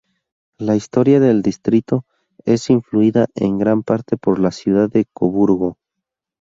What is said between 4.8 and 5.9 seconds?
de Coburgo.